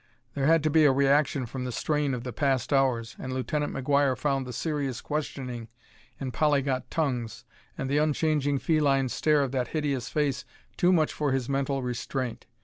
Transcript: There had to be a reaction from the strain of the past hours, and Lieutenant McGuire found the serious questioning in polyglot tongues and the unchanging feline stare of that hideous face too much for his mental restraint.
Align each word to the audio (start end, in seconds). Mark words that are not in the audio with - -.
There 0.33 0.47
had 0.47 0.63
to 0.63 0.71
be 0.71 0.83
a 0.85 0.91
reaction 0.91 1.45
from 1.45 1.63
the 1.63 1.71
strain 1.71 2.15
of 2.15 2.23
the 2.23 2.33
past 2.33 2.73
hours, 2.73 3.15
and 3.19 3.31
Lieutenant 3.31 3.71
McGuire 3.71 4.17
found 4.17 4.47
the 4.47 4.51
serious 4.51 4.99
questioning 4.99 5.67
in 6.19 6.31
polyglot 6.31 6.89
tongues 6.89 7.45
and 7.77 7.87
the 7.87 7.99
unchanging 7.99 8.57
feline 8.57 9.09
stare 9.09 9.41
of 9.43 9.51
that 9.51 9.67
hideous 9.77 10.09
face 10.09 10.43
too 10.75 10.91
much 10.91 11.13
for 11.13 11.33
his 11.33 11.47
mental 11.47 11.83
restraint. 11.83 12.47